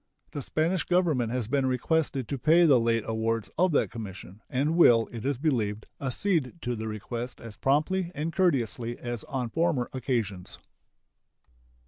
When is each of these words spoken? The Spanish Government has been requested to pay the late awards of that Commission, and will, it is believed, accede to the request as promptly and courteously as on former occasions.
The 0.31 0.41
Spanish 0.41 0.83
Government 0.83 1.31
has 1.31 1.47
been 1.47 1.67
requested 1.67 2.27
to 2.27 2.39
pay 2.39 2.65
the 2.65 2.79
late 2.79 3.03
awards 3.05 3.51
of 3.55 3.71
that 3.73 3.91
Commission, 3.91 4.41
and 4.49 4.75
will, 4.75 5.07
it 5.11 5.23
is 5.27 5.37
believed, 5.37 5.85
accede 6.01 6.53
to 6.63 6.75
the 6.75 6.87
request 6.87 7.39
as 7.39 7.55
promptly 7.55 8.11
and 8.15 8.33
courteously 8.35 8.97
as 8.97 9.23
on 9.25 9.51
former 9.51 9.87
occasions. 9.93 10.57